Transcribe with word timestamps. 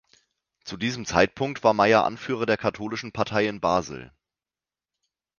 Zu 0.63 0.77
diesem 0.77 1.05
Zeitpunkt 1.05 1.63
war 1.63 1.75
Meyer 1.75 2.05
Anführer 2.05 2.47
der 2.47 2.57
katholischen 2.57 3.11
Partei 3.11 3.45
in 3.47 3.61
Basel. 3.61 4.11